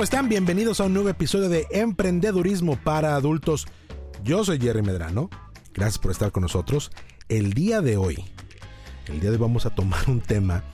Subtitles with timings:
[0.00, 0.30] ¿Cómo están?
[0.30, 3.66] Bienvenidos a un nuevo episodio de Emprendedurismo para adultos.
[4.24, 5.28] Yo soy Jerry Medrano.
[5.74, 6.90] Gracias por estar con nosotros.
[7.28, 8.24] El día de hoy,
[9.08, 10.64] el día de hoy vamos a tomar un tema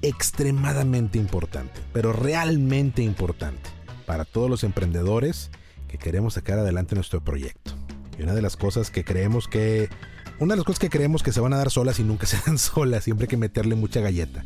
[0.00, 3.68] extremadamente importante, pero realmente importante
[4.06, 5.50] para todos los emprendedores
[5.86, 7.72] que queremos sacar adelante nuestro proyecto.
[8.18, 9.90] Y una de las cosas que creemos que
[10.38, 12.38] una de las cosas que creemos que se van a dar solas y nunca se
[12.46, 14.42] dan solas, siempre hay que meterle mucha galleta.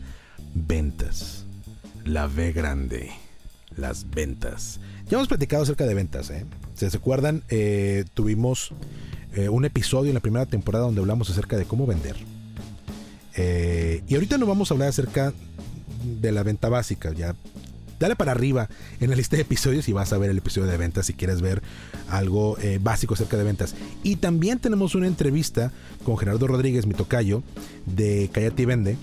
[0.56, 1.46] Ventas.
[2.04, 3.27] La V grande
[3.78, 4.80] las ventas.
[5.08, 6.44] Ya hemos platicado acerca de ventas, ¿eh?
[6.74, 8.72] Si se acuerdan, eh, tuvimos
[9.34, 12.16] eh, un episodio en la primera temporada donde hablamos acerca de cómo vender.
[14.08, 15.32] Y ahorita no vamos a hablar acerca
[16.20, 17.12] de la venta básica.
[17.12, 17.36] Ya
[18.00, 18.68] dale para arriba
[19.00, 21.40] en la lista de episodios y vas a ver el episodio de ventas si quieres
[21.40, 21.62] ver
[22.10, 23.76] algo básico acerca de ventas.
[24.02, 25.70] Y también tenemos una entrevista
[26.02, 27.44] con Gerardo Rodríguez, mi tocayo,
[27.86, 28.96] de Callate y Vende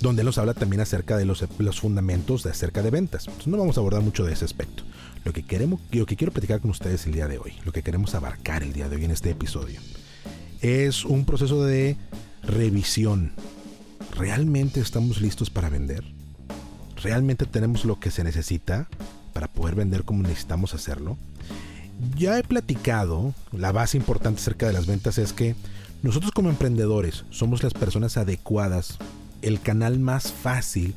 [0.00, 1.44] donde nos habla también acerca de los,
[1.80, 3.26] fundamentos de acerca de ventas.
[3.26, 4.84] Entonces no vamos a abordar mucho de ese aspecto.
[5.24, 7.82] Lo que, queremos, lo que quiero platicar con ustedes el día de hoy, lo que
[7.82, 9.80] queremos abarcar el día de hoy en este episodio,
[10.60, 11.96] es un proceso de
[12.42, 13.32] revisión.
[14.16, 16.04] ¿Realmente estamos listos para vender?
[17.02, 18.88] ¿Realmente tenemos lo que se necesita
[19.32, 21.16] para poder vender como necesitamos hacerlo?
[22.16, 25.56] Ya he platicado, la base importante acerca de las ventas es que
[26.02, 28.98] nosotros como emprendedores somos las personas adecuadas
[29.42, 30.94] el canal más fácil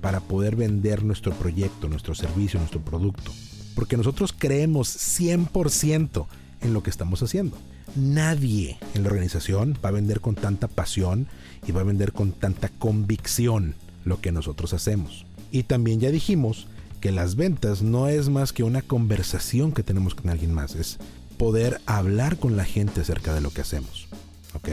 [0.00, 3.32] para poder vender nuestro proyecto, nuestro servicio, nuestro producto.
[3.74, 6.26] Porque nosotros creemos 100%
[6.60, 7.56] en lo que estamos haciendo.
[7.96, 11.26] Nadie en la organización va a vender con tanta pasión
[11.66, 13.74] y va a vender con tanta convicción
[14.04, 15.26] lo que nosotros hacemos.
[15.50, 16.66] Y también ya dijimos
[17.00, 20.98] que las ventas no es más que una conversación que tenemos con alguien más, es
[21.38, 24.08] poder hablar con la gente acerca de lo que hacemos.
[24.54, 24.68] ¿Ok?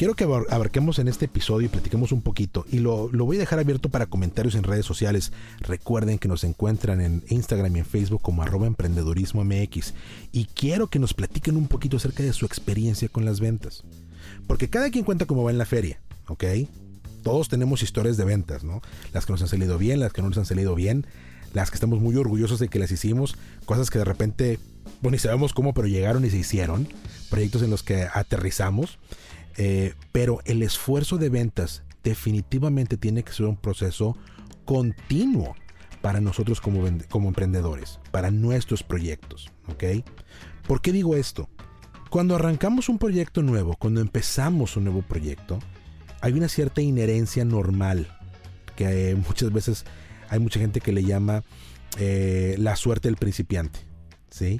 [0.00, 3.58] Quiero que abarquemos en este episodio y platiquemos un poquito y lo, voy a dejar
[3.58, 5.30] abierto para comentarios en redes sociales.
[5.58, 9.92] Recuerden que nos encuentran en Instagram y en Facebook como arroba emprendedurismo MX
[10.32, 13.84] y quiero que nos platiquen un poquito acerca de su experiencia con las ventas.
[14.46, 16.44] Porque cada quien cuenta cómo va en la feria, ¿ok?
[17.22, 18.80] Todos tenemos historias de ventas, ¿no?
[19.12, 21.06] Las que nos han salido bien, las que no nos han salido bien,
[21.52, 23.36] las que estamos muy orgullosos de que las hicimos,
[23.66, 24.60] cosas que de repente,
[25.02, 26.88] bueno, ni sabemos cómo, pero llegaron y se hicieron,
[27.28, 28.98] proyectos en los que aterrizamos.
[29.62, 34.16] Eh, pero el esfuerzo de ventas definitivamente tiene que ser un proceso
[34.64, 35.54] continuo
[36.00, 39.50] para nosotros como, como emprendedores, para nuestros proyectos.
[39.68, 40.02] ¿Ok?
[40.66, 41.50] ¿Por qué digo esto?
[42.08, 45.58] Cuando arrancamos un proyecto nuevo, cuando empezamos un nuevo proyecto,
[46.22, 48.16] hay una cierta inherencia normal
[48.76, 49.84] que muchas veces
[50.30, 51.44] hay mucha gente que le llama
[51.98, 53.80] eh, la suerte del principiante.
[54.30, 54.58] ¿Sí?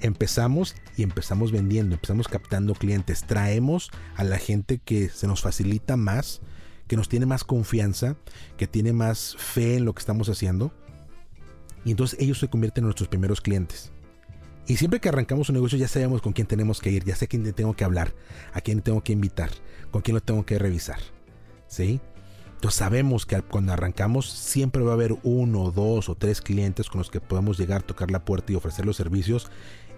[0.00, 5.96] Empezamos y empezamos vendiendo, empezamos captando clientes, traemos a la gente que se nos facilita
[5.96, 6.40] más,
[6.86, 8.16] que nos tiene más confianza,
[8.56, 10.72] que tiene más fe en lo que estamos haciendo.
[11.84, 13.92] Y entonces ellos se convierten en nuestros primeros clientes.
[14.68, 17.28] Y siempre que arrancamos un negocio ya sabemos con quién tenemos que ir, ya sé
[17.28, 18.12] quién tengo que hablar,
[18.52, 19.50] a quién tengo que invitar,
[19.92, 20.98] con quién lo tengo que revisar.
[21.68, 22.00] ¿Sí?
[22.54, 26.98] Entonces sabemos que cuando arrancamos siempre va a haber uno, dos o tres clientes con
[26.98, 29.50] los que podemos llegar, tocar la puerta y ofrecer los servicios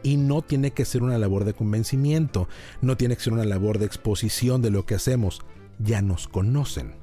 [0.02, 2.48] y no tiene que ser una labor de convencimiento,
[2.80, 5.40] no tiene que ser una labor de exposición de lo que hacemos,
[5.78, 6.94] ya nos conocen.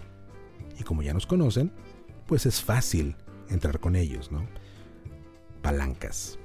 [0.80, 1.72] Y como ya nos conocen,
[2.26, 3.16] pues es fácil
[3.50, 4.46] entrar con ellos, ¿no?
[5.62, 6.38] Palancas.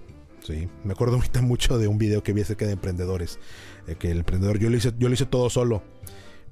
[0.45, 0.69] ¿sí?
[0.85, 3.39] Me acuerdo ahorita mucho de un video que vi acerca de emprendedores,
[3.99, 5.83] que el emprendedor, yo lo hice, yo lo hice todo solo.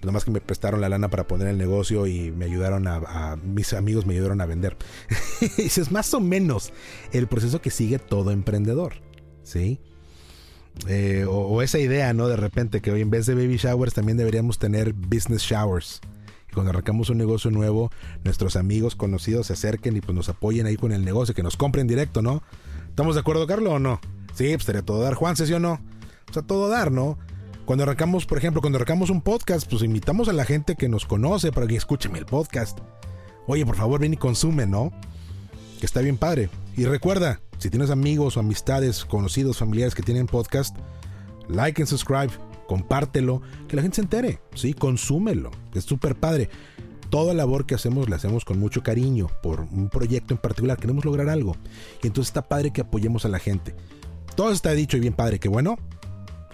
[0.00, 3.36] Nada más que me prestaron la lana para poner el negocio y me ayudaron a,
[3.42, 4.76] mis amigos me ayudaron a vender.
[5.58, 6.72] y es más o menos
[7.12, 9.07] el proceso que sigue todo emprendedor.
[9.48, 9.80] ¿Sí?
[10.86, 12.28] Eh, o, esa idea, ¿no?
[12.28, 16.00] De repente que hoy en vez de baby showers también deberíamos tener business showers.
[16.50, 17.90] Y cuando arrancamos un negocio nuevo,
[18.24, 21.56] nuestros amigos conocidos se acerquen y pues nos apoyen ahí con el negocio, que nos
[21.56, 22.42] compren directo, ¿no?
[22.88, 24.00] ¿Estamos de acuerdo, Carlos, o no?
[24.34, 25.14] Sí, pues estaría todo dar.
[25.14, 25.80] Juan, ¿sí o no?
[26.30, 27.18] O sea, todo dar, ¿no?
[27.64, 31.04] Cuando arrancamos, por ejemplo, cuando arrancamos un podcast, pues invitamos a la gente que nos
[31.04, 32.78] conoce para que escúcheme el podcast.
[33.46, 34.92] Oye, por favor, ven y consume, ¿no?
[35.80, 36.48] Que está bien padre.
[36.76, 40.76] Y recuerda, si tienes amigos o amistades, conocidos, familiares que tienen podcast,
[41.48, 42.30] like and subscribe,
[42.66, 44.74] compártelo, que la gente se entere, ¿sí?
[44.74, 46.48] Consúmelo, es súper padre.
[47.10, 51.04] toda labor que hacemos la hacemos con mucho cariño por un proyecto en particular, queremos
[51.04, 51.56] lograr algo.
[52.02, 53.74] Y entonces está padre que apoyemos a la gente.
[54.36, 55.76] Todo está dicho y bien padre, que bueno.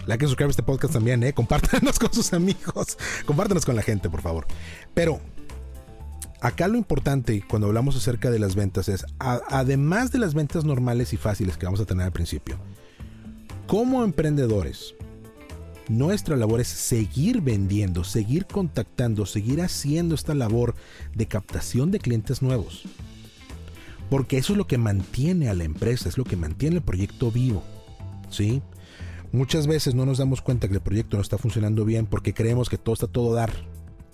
[0.07, 1.33] La que suscribe a este podcast también, ¿eh?
[1.33, 2.97] Compártanos con sus amigos.
[3.25, 4.45] Compártanos con la gente, por favor.
[4.93, 5.19] Pero
[6.45, 11.11] acá lo importante cuando hablamos acerca de las ventas es, además de las ventas normales
[11.13, 12.57] y fáciles que vamos a tener al principio,
[13.65, 14.93] como emprendedores,
[15.87, 20.75] nuestra labor es seguir vendiendo, seguir contactando, seguir haciendo esta labor
[21.15, 22.83] de captación de clientes nuevos.
[24.09, 27.31] Porque eso es lo que mantiene a la empresa, es lo que mantiene el proyecto
[27.31, 27.63] vivo.
[28.29, 28.61] ¿Sí?
[29.31, 32.69] Muchas veces no nos damos cuenta que el proyecto no está funcionando bien porque creemos
[32.69, 33.51] que todo está todo dar.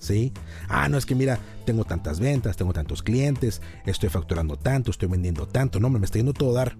[0.01, 0.33] ¿Sí?
[0.67, 5.07] Ah, no es que mira, tengo tantas ventas, tengo tantos clientes, estoy facturando tanto, estoy
[5.07, 6.75] vendiendo tanto, no, me está yendo todo dar.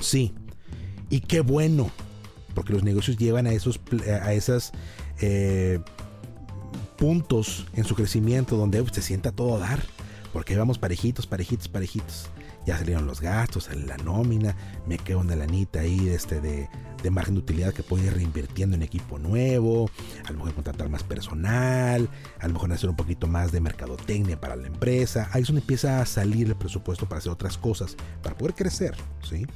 [0.00, 0.32] Sí.
[1.10, 1.90] Y qué bueno,
[2.54, 3.78] porque los negocios llevan a esos
[4.22, 4.72] a esas
[5.20, 5.78] eh,
[6.96, 9.82] puntos en su crecimiento donde se sienta todo a dar,
[10.32, 12.30] porque vamos parejitos, parejitos, parejitos.
[12.64, 14.56] Ya salieron los gastos, la nómina,
[14.86, 16.70] me quedo una lanita ahí este, de,
[17.04, 19.90] de margen de utilidad que puedo ir reinvirtiendo en equipo nuevo,
[20.24, 22.08] a lo mejor contratar más personal,
[22.40, 25.28] a lo mejor hacer un poquito más de mercadotecnia para la empresa.
[25.30, 28.96] Ahí es donde empieza a salir el presupuesto para hacer otras cosas, para poder crecer,
[29.22, 29.46] ¿sí?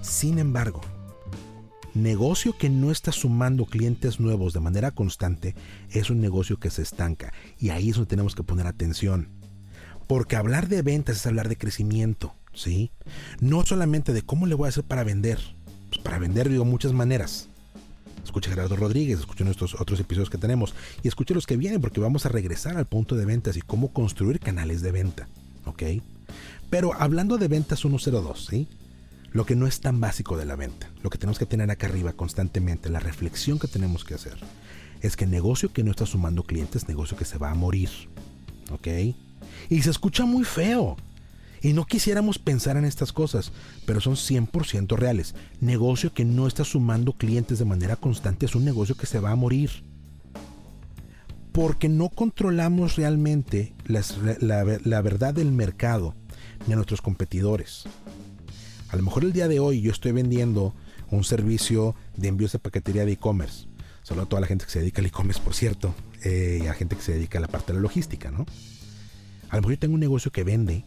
[0.00, 0.80] Sin embargo,
[1.92, 5.54] negocio que no está sumando clientes nuevos de manera constante
[5.90, 7.34] es un negocio que se estanca.
[7.58, 9.28] Y ahí es donde tenemos que poner atención.
[10.06, 12.92] Porque hablar de ventas es hablar de crecimiento, ¿sí?
[13.40, 15.57] No solamente de cómo le voy a hacer para vender.
[16.02, 17.48] Para vender digo muchas maneras.
[18.24, 22.00] Escucha Gerardo Rodríguez, escucha nuestros otros episodios que tenemos y escucha los que vienen porque
[22.00, 25.28] vamos a regresar al punto de ventas y cómo construir canales de venta,
[25.64, 25.82] ¿ok?
[26.68, 28.68] Pero hablando de ventas 102, ¿sí?
[29.32, 31.86] lo que no es tan básico de la venta, lo que tenemos que tener acá
[31.86, 34.36] arriba constantemente, la reflexión que tenemos que hacer,
[35.00, 37.90] es que negocio que no está sumando clientes, negocio que se va a morir.
[38.70, 38.88] ¿Ok?
[39.70, 40.96] Y se escucha muy feo.
[41.60, 43.52] Y no quisiéramos pensar en estas cosas,
[43.86, 45.34] pero son 100% reales.
[45.60, 49.30] Negocio que no está sumando clientes de manera constante es un negocio que se va
[49.30, 49.84] a morir.
[51.52, 54.02] Porque no controlamos realmente la,
[54.84, 56.14] la verdad del mercado
[56.66, 57.84] ni a nuestros competidores.
[58.90, 60.74] A lo mejor el día de hoy yo estoy vendiendo
[61.10, 63.66] un servicio de envíos de paquetería de e-commerce.
[64.02, 65.94] Solo a toda la gente que se dedica al e-commerce, por cierto,
[66.24, 68.46] eh, y a gente que se dedica a la parte de la logística, ¿no?
[69.50, 70.84] A lo mejor yo tengo un negocio que vende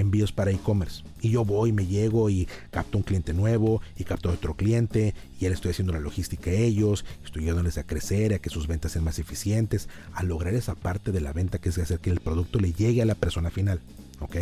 [0.00, 1.02] envíos para e-commerce.
[1.20, 5.42] Y yo voy, me llego y capto un cliente nuevo y capto otro cliente y
[5.42, 8.92] ya estoy haciendo la logística a ellos, estoy ayudándoles a crecer, a que sus ventas
[8.92, 12.20] sean más eficientes, a lograr esa parte de la venta que es hacer que el
[12.20, 13.80] producto le llegue a la persona final.
[14.20, 14.36] ¿Ok?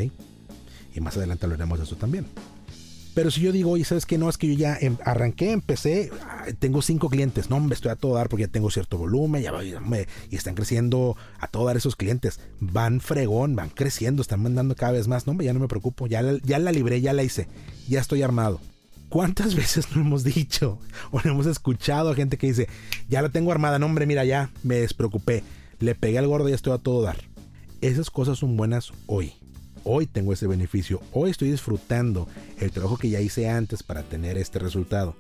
[0.95, 2.27] Y más adelante hablaremos de eso también.
[3.19, 4.17] Pero si yo digo, oye, ¿sabes qué?
[4.17, 6.13] No, es que yo ya em, arranqué, empecé,
[6.61, 7.51] tengo cinco clientes.
[7.51, 9.45] No, me estoy a todo dar porque ya tengo cierto volumen
[10.31, 12.39] y están creciendo a todo dar esos clientes.
[12.61, 15.27] Van fregón, van creciendo, están mandando cada vez más.
[15.27, 17.49] No, ya no me preocupo, ya, la libré, ya la hice,
[17.89, 18.61] ya estoy armado.
[19.09, 20.79] ¿Cuántas veces no hemos dicho
[21.11, 22.69] o no hemos escuchado a gente que dice,
[23.09, 25.43] ya la tengo armada, no hombre, mira, ya me despreocupé,
[25.81, 27.19] le pegué al gordo y ya estoy a todo dar?
[27.81, 29.35] Esas cosas son buenas hoy
[29.85, 32.29] hoy tengo ese beneficio, hoy estoy disfrutando
[32.59, 35.17] el trabajo que ya hice antes para tener este resultado.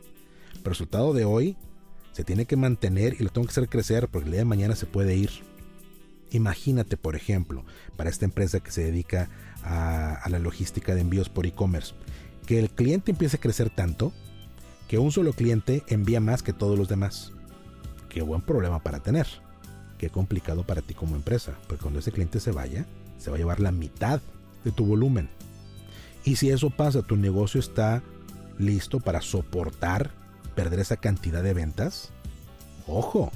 [0.56, 1.56] el resultado de hoy
[2.12, 4.74] se tiene que mantener y lo tengo que hacer crecer porque el día de mañana
[4.74, 5.30] se puede ir.
[6.32, 7.64] Imagínate, por ejemplo,
[7.96, 9.30] para esta empresa que se dedica
[9.62, 11.94] a, la logística de envíos por e-commerce,
[12.44, 14.12] que el cliente empiece a crecer tanto
[14.88, 17.32] que un solo cliente envía más que todos los demás.
[18.08, 19.26] Qué buen problema para tener.
[19.96, 22.86] Qué complicado para ti como empresa, porque cuando ese cliente se vaya,
[23.18, 24.20] se va a llevar la mitad
[24.64, 25.28] de tu volumen.
[26.24, 28.02] Y si eso pasa, tu negocio está
[28.58, 30.10] listo para soportar
[30.54, 32.10] perder esa cantidad de ventas.
[32.86, 33.30] Ojo,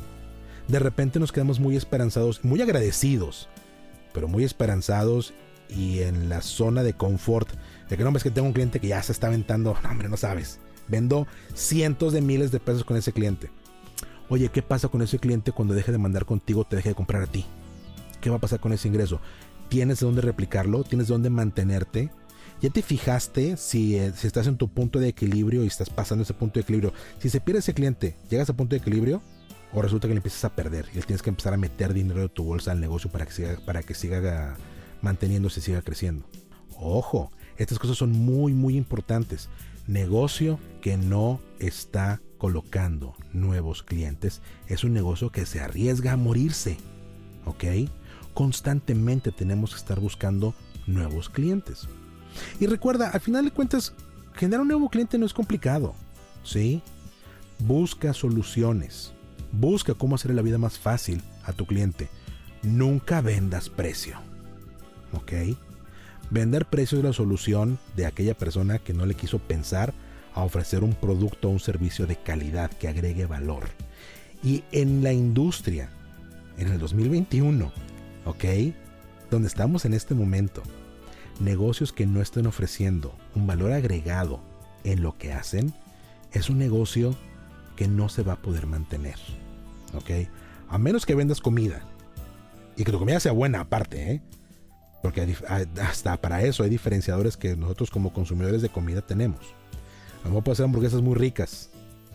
[0.68, 3.48] de repente nos quedamos muy esperanzados, muy agradecidos,
[4.12, 5.32] pero muy esperanzados
[5.68, 7.48] y en la zona de confort
[7.88, 10.08] de que no es que tengo un cliente que ya se está aventando, no hombre,
[10.08, 10.60] no sabes.
[10.88, 13.50] Vendo cientos de miles de pesos con ese cliente.
[14.28, 17.22] Oye, ¿qué pasa con ese cliente cuando deje de mandar contigo, te deje de comprar
[17.22, 17.46] a ti?
[18.20, 19.20] ¿Qué va a pasar con ese ingreso?
[19.72, 22.10] Tienes de dónde replicarlo, tienes de dónde mantenerte.
[22.60, 26.24] Ya te fijaste si, eh, si, estás en tu punto de equilibrio y estás pasando
[26.24, 26.92] ese punto de equilibrio.
[27.20, 29.22] Si se pierde ese cliente, llegas a punto de equilibrio
[29.72, 32.28] o resulta que le empiezas a perder y tienes que empezar a meter dinero de
[32.28, 34.58] tu bolsa al negocio para que siga, para que siga
[35.00, 36.26] manteniéndose siga creciendo.
[36.76, 39.48] Ojo, estas cosas son muy muy importantes.
[39.86, 46.76] Negocio que no está colocando nuevos clientes es un negocio que se arriesga a morirse.
[47.46, 47.64] ¿Ok?
[48.34, 50.54] Constantemente tenemos que estar buscando
[50.86, 51.88] nuevos clientes.
[52.60, 53.94] Y recuerda, al final de cuentas,
[54.34, 55.94] generar un nuevo cliente no es complicado.
[56.42, 56.82] ¿Sí?
[57.58, 59.12] Busca soluciones.
[59.52, 62.08] Busca cómo hacerle la vida más fácil a tu cliente.
[62.62, 64.16] Nunca vendas precio.
[65.12, 65.32] ¿Ok?
[66.30, 69.92] Vender precio es la solución de aquella persona que no le quiso pensar
[70.34, 73.64] a ofrecer un producto o un servicio de calidad que agregue valor.
[74.42, 75.90] Y en la industria,
[76.56, 77.70] en el 2021,
[78.24, 78.44] ¿ok?
[79.30, 80.62] Donde estamos en este momento,
[81.40, 84.40] negocios que no estén ofreciendo un valor agregado
[84.84, 85.72] en lo que hacen,
[86.32, 87.16] es un negocio
[87.76, 89.16] que no se va a poder mantener.
[89.94, 90.28] ¿Ok?
[90.68, 91.82] A menos que vendas comida.
[92.76, 94.22] Y que tu comida sea buena aparte, ¿eh?
[95.02, 95.36] Porque
[95.82, 99.40] hasta para eso hay diferenciadores que nosotros como consumidores de comida tenemos.
[100.20, 101.70] A lo mejor puedes hacer hamburguesas muy ricas,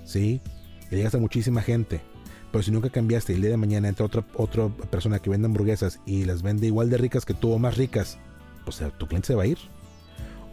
[0.06, 0.42] ¿sí?
[0.90, 2.02] Y llegas a muchísima gente.
[2.52, 6.00] Pero si nunca cambiaste el día de mañana entra otra, otra persona que vende hamburguesas
[6.06, 8.18] y las vende igual de ricas que tú o más ricas,
[8.64, 9.58] pues tu cliente se va a ir.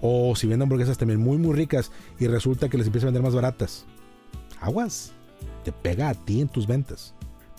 [0.01, 3.23] O si vende hamburguesas también muy muy ricas y resulta que les empieza a vender
[3.23, 3.87] más baratas.
[4.61, 5.13] Aguas.
[5.65, 7.15] Te pega a ti en tus ventas.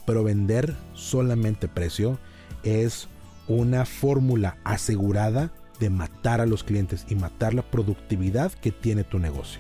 [0.06, 2.20] Pero vender solamente precio
[2.64, 3.08] es
[3.48, 9.20] una fórmula asegurada de matar a los clientes y matar la productividad que tiene tu
[9.20, 9.60] negocio.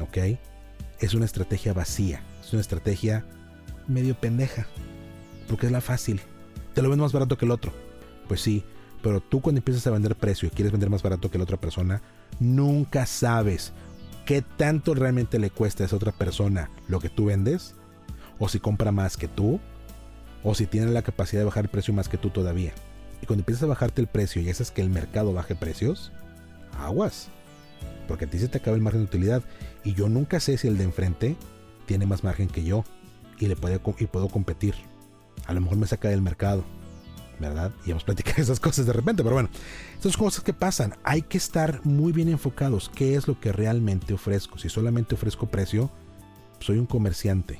[0.00, 0.38] ¿Ok?
[0.98, 2.22] Es una estrategia vacía.
[2.42, 3.24] Es una estrategia
[3.90, 4.66] medio pendeja.
[5.48, 6.20] Porque es la fácil.
[6.74, 7.72] Te lo vendo más barato que el otro.
[8.28, 8.64] Pues sí,
[9.02, 11.56] pero tú cuando empiezas a vender precio y quieres vender más barato que la otra
[11.56, 12.02] persona,
[12.38, 13.72] nunca sabes
[14.24, 17.74] qué tanto realmente le cuesta a esa otra persona lo que tú vendes.
[18.38, 19.60] O si compra más que tú.
[20.42, 22.72] O si tiene la capacidad de bajar el precio más que tú todavía.
[23.22, 26.12] Y cuando empiezas a bajarte el precio y haces que el mercado baje precios,
[26.78, 27.28] aguas.
[28.08, 29.42] Porque a ti se te acaba el margen de utilidad.
[29.84, 31.36] Y yo nunca sé si el de enfrente
[31.86, 32.84] tiene más margen que yo.
[33.40, 34.74] Y, le puede, y puedo competir.
[35.46, 36.64] A lo mejor me saca del mercado.
[37.40, 37.72] ¿Verdad?
[37.84, 39.24] Y hemos platicado esas cosas de repente.
[39.24, 39.48] Pero bueno,
[39.98, 40.94] esas cosas que pasan.
[41.02, 42.90] Hay que estar muy bien enfocados.
[42.94, 44.58] ¿Qué es lo que realmente ofrezco?
[44.58, 45.90] Si solamente ofrezco precio,
[46.60, 47.58] soy un comerciante.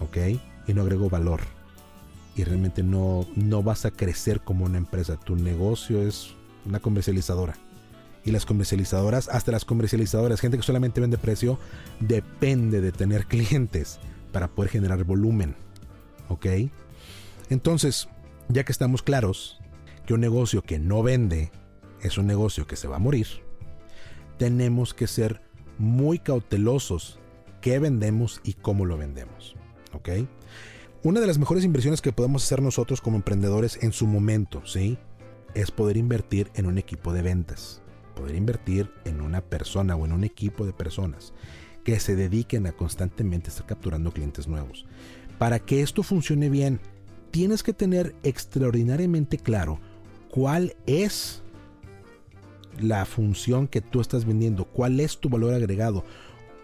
[0.00, 0.16] ¿Ok?
[0.66, 1.40] Y no agrego valor
[2.36, 5.16] y realmente no, no vas a crecer como una empresa.
[5.16, 6.34] Tu negocio es
[6.66, 7.56] una comercializadora.
[8.24, 11.58] Y las comercializadoras, hasta las comercializadoras, gente que solamente vende precio,
[12.00, 13.98] depende de tener clientes
[14.34, 15.54] para poder generar volumen.
[16.28, 16.46] ¿Ok?
[17.50, 18.08] Entonces,
[18.48, 19.60] ya que estamos claros
[20.06, 21.52] que un negocio que no vende
[22.02, 23.28] es un negocio que se va a morir,
[24.36, 25.40] tenemos que ser
[25.78, 27.20] muy cautelosos
[27.60, 29.54] qué vendemos y cómo lo vendemos.
[29.92, 30.08] ¿Ok?
[31.04, 34.98] Una de las mejores inversiones que podemos hacer nosotros como emprendedores en su momento, ¿sí?
[35.54, 37.82] Es poder invertir en un equipo de ventas.
[38.16, 41.32] Poder invertir en una persona o en un equipo de personas
[41.84, 44.86] que se dediquen a constantemente estar capturando clientes nuevos.
[45.38, 46.80] Para que esto funcione bien,
[47.30, 49.78] tienes que tener extraordinariamente claro
[50.30, 51.42] cuál es
[52.80, 56.04] la función que tú estás vendiendo, cuál es tu valor agregado,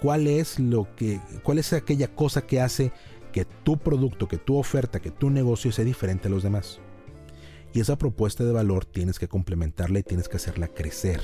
[0.01, 2.93] cuál es lo que cuál es aquella cosa que hace
[3.33, 6.81] que tu producto, que tu oferta, que tu negocio sea diferente a los demás.
[7.73, 11.21] Y esa propuesta de valor tienes que complementarla y tienes que hacerla crecer.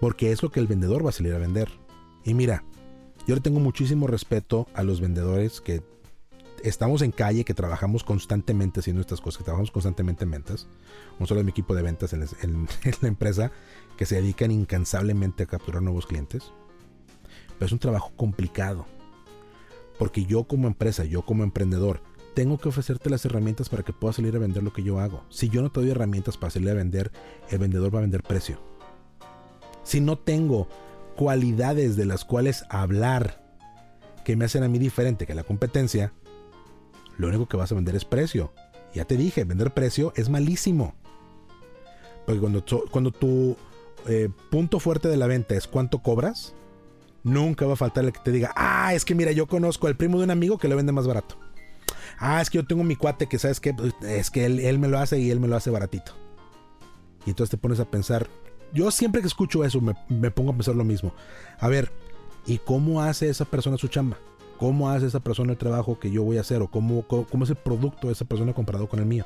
[0.00, 1.70] Porque es lo que el vendedor va a salir a vender.
[2.24, 2.64] Y mira,
[3.26, 5.82] yo le tengo muchísimo respeto a los vendedores que
[6.62, 10.66] estamos en calle, que trabajamos constantemente haciendo estas cosas, que trabajamos constantemente en ventas.
[11.18, 12.68] Un solo de mi equipo de ventas en, en
[13.00, 13.52] la empresa
[13.96, 16.52] que se dedican incansablemente a capturar nuevos clientes.
[17.58, 18.86] Pero es un trabajo complicado
[20.00, 22.00] porque yo como empresa, yo como emprendedor,
[22.34, 25.24] tengo que ofrecerte las herramientas para que puedas salir a vender lo que yo hago.
[25.28, 27.12] Si yo no te doy herramientas para salir a vender,
[27.50, 28.58] el vendedor va a vender precio.
[29.82, 30.68] Si no tengo
[31.20, 33.44] cualidades de las cuales hablar
[34.24, 36.14] que me hacen a mí diferente que la competencia,
[37.18, 38.54] lo único que vas a vender es precio.
[38.94, 40.94] Ya te dije, vender precio es malísimo.
[42.24, 43.54] Porque cuando, cuando tu
[44.08, 46.54] eh, punto fuerte de la venta es cuánto cobras,
[47.22, 49.96] Nunca va a faltar el que te diga, ah, es que mira, yo conozco al
[49.96, 51.36] primo de un amigo que lo vende más barato.
[52.18, 53.74] Ah, es que yo tengo mi cuate que, ¿sabes qué?
[53.74, 56.12] Pues, es que él, me lo hace y él me lo hace baratito.
[57.26, 58.28] Y entonces te pones a pensar,
[58.72, 61.12] yo siempre que escucho eso me, pongo a pensar lo mismo.
[61.58, 61.90] A ver,
[62.46, 64.18] ¿y cómo hace esa persona su chamba?
[64.58, 66.60] ¿Cómo hace esa persona el trabajo que yo voy a hacer?
[66.62, 69.24] ¿O cómo, cómo es el producto de esa persona comparado con el mío?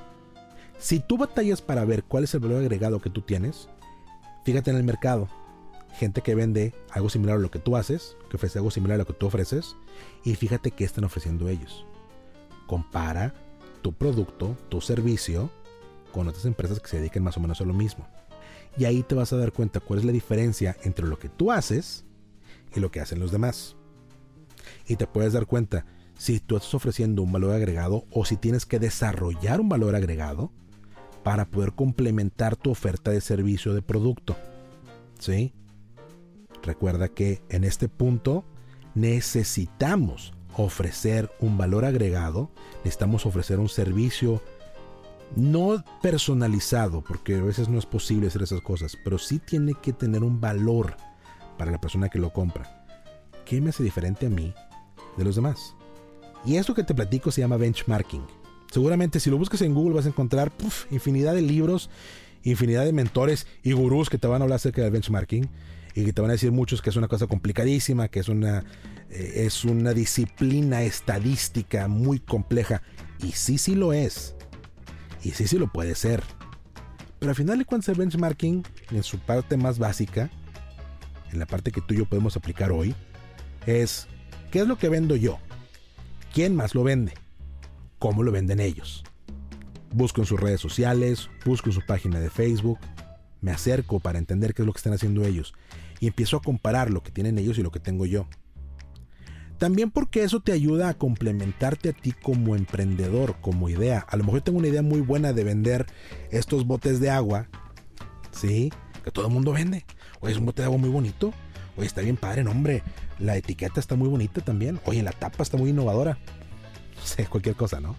[0.78, 3.68] Si tú batallas para ver cuál es el valor agregado que tú tienes,
[4.44, 5.28] fíjate en el mercado
[5.94, 8.98] gente que vende algo similar a lo que tú haces, que ofrece algo similar a
[8.98, 9.76] lo que tú ofreces,
[10.24, 11.86] y fíjate qué están ofreciendo ellos.
[12.66, 13.34] Compara
[13.82, 15.50] tu producto, tu servicio,
[16.12, 18.06] con otras empresas que se dediquen más o menos a lo mismo.
[18.76, 21.52] Y ahí te vas a dar cuenta cuál es la diferencia entre lo que tú
[21.52, 22.04] haces
[22.74, 23.76] y lo que hacen los demás.
[24.86, 25.86] Y te puedes dar cuenta
[26.18, 30.52] si tú estás ofreciendo un valor agregado o si tienes que desarrollar un valor agregado
[31.22, 34.36] para poder complementar tu oferta de servicio de producto.
[35.18, 35.54] ¿Sí?
[36.62, 38.44] Recuerda que en este punto
[38.94, 44.40] necesitamos ofrecer un valor agregado, necesitamos ofrecer un servicio
[45.36, 49.92] no personalizado, porque a veces no es posible hacer esas cosas, pero sí tiene que
[49.92, 50.96] tener un valor
[51.58, 52.86] para la persona que lo compra.
[53.44, 54.54] ¿Qué me hace diferente a mí
[55.16, 55.74] de los demás?
[56.44, 58.24] Y esto que te platico se llama benchmarking.
[58.70, 60.52] Seguramente si lo buscas en Google vas a encontrar
[60.90, 61.90] infinidad de libros,
[62.42, 65.48] infinidad de mentores y gurús que te van a hablar acerca del benchmarking
[65.94, 68.64] y que te van a decir muchos que es una cosa complicadísima, que es una,
[69.10, 72.82] eh, es una disciplina estadística muy compleja.
[73.20, 74.34] Y sí, sí lo es.
[75.24, 76.22] Y sí, sí lo puede ser.
[77.18, 80.30] Pero al final de cuentas el benchmarking, en su parte más básica,
[81.32, 82.94] en la parte que tú y yo podemos aplicar hoy,
[83.66, 84.06] es
[84.50, 85.38] ¿qué es lo que vendo yo?
[86.32, 87.14] ¿Quién más lo vende?
[87.98, 89.02] ¿Cómo lo venden ellos?
[89.92, 92.78] Busco en sus redes sociales, busco en su página de Facebook,
[93.40, 95.54] me acerco para entender qué es lo que están haciendo ellos
[96.00, 98.26] y empiezo a comparar lo que tienen ellos y lo que tengo yo.
[99.58, 104.04] También porque eso te ayuda a complementarte a ti como emprendedor, como idea.
[104.08, 105.86] A lo mejor tengo una idea muy buena de vender
[106.30, 107.48] estos botes de agua,
[108.32, 108.72] ¿sí?
[109.04, 109.84] Que todo el mundo vende.
[110.20, 111.32] Oye, es un bote de agua muy bonito.
[111.76, 112.82] Oye, está bien padre, no, hombre.
[113.18, 114.80] La etiqueta está muy bonita también.
[114.86, 116.18] Oye, la tapa está muy innovadora.
[116.96, 117.96] No sé, cualquier cosa, ¿no?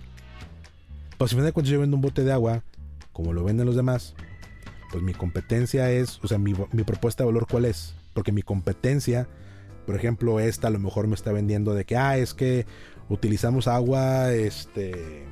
[1.18, 2.64] Pues si me da cuenta yo vendo un bote de agua,
[3.12, 4.16] como lo venden los demás,
[4.90, 7.94] pues mi competencia es, o sea, mi, mi propuesta de valor cuál es.
[8.14, 9.28] Porque mi competencia
[9.86, 12.66] por ejemplo, esta a lo mejor me está vendiendo de que, ah, es que
[13.10, 15.26] utilizamos agua, este,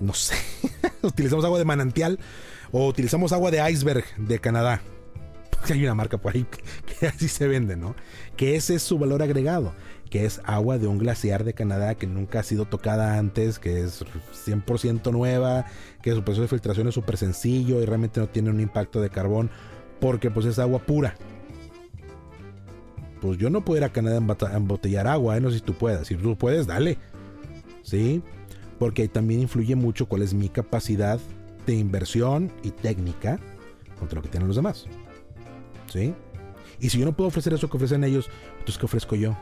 [0.00, 0.34] no sé,
[1.02, 2.18] utilizamos agua de manantial
[2.72, 4.82] o utilizamos agua de iceberg de Canadá.
[5.70, 6.44] Hay una marca por ahí
[6.98, 7.94] que así se vende, ¿no?
[8.36, 9.74] Que ese es su valor agregado,
[10.10, 13.82] que es agua de un glaciar de Canadá que nunca ha sido tocada antes, que
[13.82, 14.04] es
[14.46, 15.66] 100% nueva,
[16.02, 19.08] que su proceso de filtración es súper sencillo y realmente no tiene un impacto de
[19.08, 19.50] carbón
[20.00, 21.14] porque pues es agua pura
[23.24, 25.40] pues yo no puedo ir a Canadá a embotellar agua, ¿eh?
[25.40, 26.06] no sé si tú puedas.
[26.06, 26.98] Si tú puedes, dale.
[27.82, 28.22] ¿Sí?
[28.78, 31.18] Porque también influye mucho cuál es mi capacidad
[31.64, 33.40] de inversión y técnica
[33.98, 34.84] contra lo que tienen los demás.
[35.90, 36.12] ¿Sí?
[36.80, 38.28] Y si yo no puedo ofrecer eso que ofrecen ellos,
[38.58, 39.34] entonces ¿qué ofrezco yo?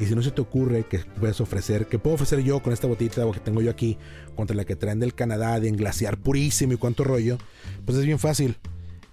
[0.00, 2.86] Y si no se te ocurre que puedes ofrecer, que puedo ofrecer yo con esta
[2.86, 3.98] botellita de agua que tengo yo aquí,
[4.36, 7.36] contra la que traen del Canadá, de englaciar purísimo y cuánto rollo,
[7.84, 8.56] pues es bien fácil.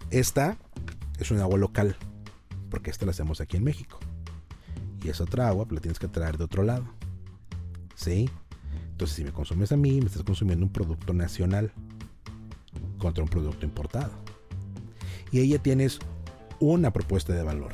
[0.09, 0.57] Esta
[1.19, 1.97] es un agua local
[2.69, 3.99] porque esta la hacemos aquí en México.
[5.03, 6.85] Y esa otra agua la tienes que traer de otro lado.
[7.95, 8.29] ¿Sí?
[8.91, 11.71] Entonces, si me consumes a mí, me estás consumiendo un producto nacional
[12.97, 14.11] contra un producto importado.
[15.31, 15.99] Y ahí ya tienes
[16.59, 17.73] una propuesta de valor.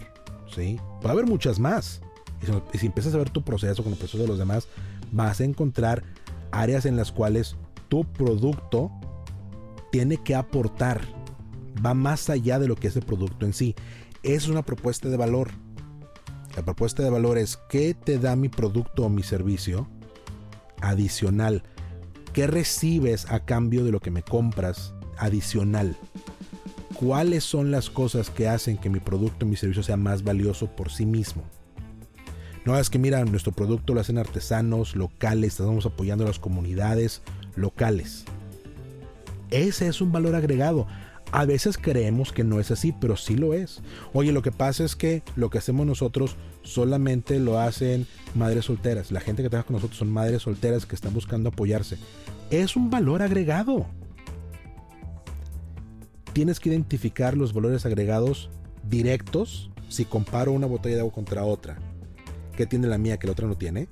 [0.54, 0.80] ¿Sí?
[1.02, 2.02] Puede haber muchas más.
[2.74, 4.68] Y si, empiezas a ver tu proceso con el proceso de los demás,
[5.12, 6.04] vas a encontrar
[6.52, 7.56] áreas en las cuales
[7.90, 8.92] tu producto
[9.92, 11.02] tiene que aportar.
[11.84, 13.76] Va más allá de lo que es el producto en sí
[14.26, 15.52] es una propuesta de valor.
[16.56, 19.88] La propuesta de valor es qué te da mi producto o mi servicio
[20.82, 21.64] adicional.
[22.34, 25.96] ¿Qué recibes a cambio de lo que me compras adicional?
[26.96, 30.68] ¿Cuáles son las cosas que hacen que mi producto o mi servicio sea más valioso
[30.76, 31.44] por sí mismo?
[32.66, 37.22] No es que mira, nuestro producto lo hacen artesanos locales, estamos apoyando a las comunidades
[37.56, 38.26] locales.
[39.52, 40.88] Ese es un valor agregado.
[41.36, 43.82] A veces creemos que no es así, pero sí lo es.
[44.14, 49.12] Oye, lo que pasa es que lo que hacemos nosotros solamente lo hacen madres solteras.
[49.12, 51.98] La gente que trabaja con nosotros son madres solteras que están buscando apoyarse.
[52.52, 53.86] Es un valor agregado.
[56.32, 58.50] Tienes que identificar los valores agregados
[58.88, 61.78] directos si comparo una botella de agua contra otra.
[62.56, 63.90] ¿Qué tiene la mía que la otra no tiene?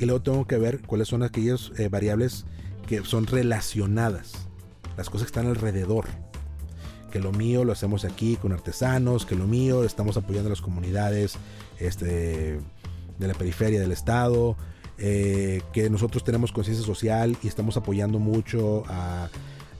[0.00, 2.46] Y luego tengo que ver cuáles son aquellas eh, variables
[2.88, 4.48] que son relacionadas.
[4.96, 6.06] Las cosas que están alrededor
[7.12, 10.62] que lo mío lo hacemos aquí con artesanos, que lo mío estamos apoyando a las
[10.62, 11.36] comunidades
[11.78, 12.58] este,
[13.18, 14.56] de la periferia del estado,
[14.98, 19.28] eh, que nosotros tenemos conciencia social y estamos apoyando mucho a,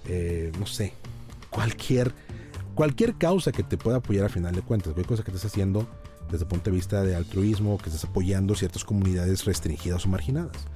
[0.07, 0.93] eh, no sé,
[1.51, 2.13] cualquier,
[2.75, 5.89] cualquier causa que te pueda apoyar al final de cuentas, cualquier cosa que estés haciendo
[6.31, 10.67] desde el punto de vista de altruismo, que estés apoyando ciertas comunidades restringidas o marginadas.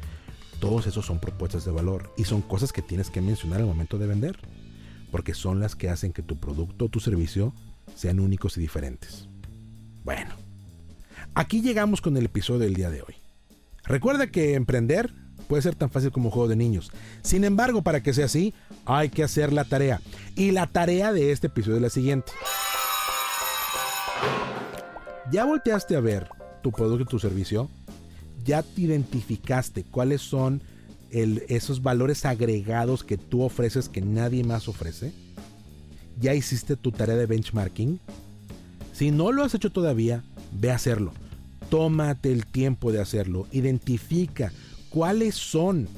[0.59, 3.99] Todos esos son propuestas de valor y son cosas que tienes que mencionar al momento
[3.99, 4.38] de vender
[5.16, 7.55] porque son las que hacen que tu producto o tu servicio
[7.94, 9.31] sean únicos y diferentes.
[10.05, 10.35] Bueno,
[11.35, 13.14] aquí llegamos con el episodio del día de hoy.
[13.85, 15.14] Recuerda que emprender
[15.48, 16.92] puede ser tan fácil como un juego de niños.
[17.22, 18.52] Sin embargo, para que sea así,
[18.85, 20.02] hay que hacer la tarea.
[20.35, 22.33] Y la tarea de este episodio es la siguiente.
[25.33, 26.29] ¿Ya volteaste a ver
[26.62, 27.70] tu producto y tu servicio?
[28.44, 30.61] ¿Ya te identificaste cuáles son
[31.11, 35.12] esos valores agregados que tú ofreces que nadie más ofrece?
[36.21, 38.01] ¿Ya hiciste tu tarea de benchmarking?
[38.92, 41.12] Si no lo has hecho todavía, ve a hacerlo.
[41.69, 43.47] Tómate el tiempo de hacerlo.
[43.53, 44.53] Identifica
[44.88, 45.88] cuáles son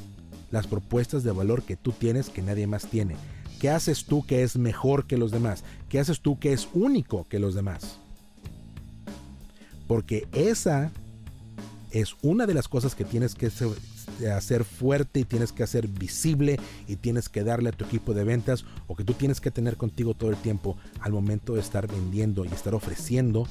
[0.50, 3.16] las propuestas de valor que tú tienes que nadie más tiene.
[3.60, 5.64] ¿Qué haces tú que es mejor que los demás?
[5.88, 7.98] ¿Qué haces tú que es único que los demás?
[9.86, 10.92] Porque esa
[11.90, 13.50] es una de las cosas que tienes que
[14.26, 18.24] hacer fuerte y tienes que hacer visible y tienes que darle a tu equipo de
[18.24, 21.86] ventas o que tú tienes que tener contigo todo el tiempo al momento de estar
[21.86, 23.46] vendiendo y estar ofreciendo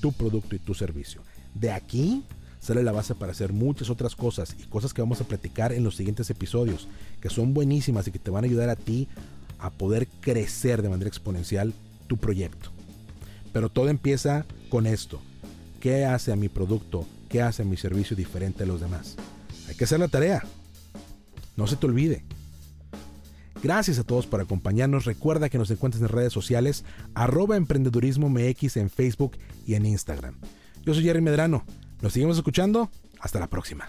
[0.00, 1.22] tu producto y tu servicio.
[1.54, 2.24] De aquí
[2.60, 5.82] sale la base para hacer muchas otras cosas y cosas que vamos a platicar en
[5.82, 6.88] los siguientes episodios,
[7.20, 9.08] que son buenísimas y que te van a ayudar a ti
[9.58, 11.72] a poder crecer de manera exponencial
[12.06, 12.70] tu proyecto.
[13.52, 15.20] Pero todo empieza con esto.
[15.80, 17.06] ¿Qué hace a mi producto?
[17.28, 19.16] ¿Qué hace a mi servicio diferente a los demás?
[19.74, 20.42] Que hacer la tarea.
[21.56, 22.24] No se te olvide.
[23.62, 25.04] Gracias a todos por acompañarnos.
[25.04, 28.28] Recuerda que nos encuentras en redes sociales arroba emprendedurismo
[28.76, 30.34] en Facebook y en Instagram.
[30.84, 31.64] Yo soy Jerry Medrano.
[32.00, 32.90] Nos seguimos escuchando.
[33.20, 33.88] Hasta la próxima.